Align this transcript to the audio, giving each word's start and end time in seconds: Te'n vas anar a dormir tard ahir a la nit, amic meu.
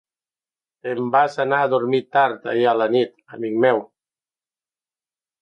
Te'n 0.85 1.11
vas 1.15 1.35
anar 1.43 1.59
a 1.65 1.67
dormir 1.73 1.99
tard 2.17 2.49
ahir 2.55 2.65
a 2.73 2.75
la 2.81 2.89
nit, 2.97 3.15
amic 3.39 3.61
meu. 3.67 3.85